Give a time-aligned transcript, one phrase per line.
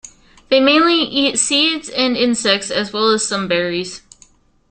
[0.49, 4.01] They mainly eat seeds and insects, as well as some berries.